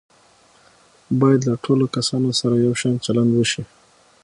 باید 1.19 1.41
له 1.49 1.55
ټولو 1.65 1.85
کسانو 1.95 2.29
سره 2.39 2.55
یو 2.65 2.73
شان 2.81 2.95
چلند 3.05 3.31
وشي. 3.33 3.63